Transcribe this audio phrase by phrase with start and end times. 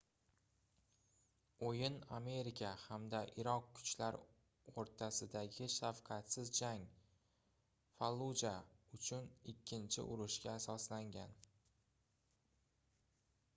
[1.65, 4.15] oʻyin amerika hamda iroq kuchlar
[4.83, 6.85] oʻrtasidagi shafqatsiz jang
[7.99, 8.53] falluja
[8.99, 11.37] uchun ikkinchi urushga asoslangan